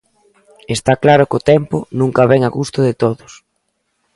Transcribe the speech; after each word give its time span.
Está 0.75 0.93
claro 1.03 1.27
que 1.29 1.37
o 1.39 1.45
tempo 1.51 1.77
nunca 1.99 2.29
vén 2.31 2.41
a 2.43 2.51
gusto 2.57 2.79
de 2.87 2.93
todos. 3.03 3.31